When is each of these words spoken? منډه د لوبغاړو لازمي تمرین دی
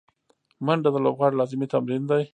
منډه 0.65 0.89
د 0.93 0.97
لوبغاړو 1.05 1.39
لازمي 1.39 1.67
تمرین 1.73 2.03
دی 2.11 2.23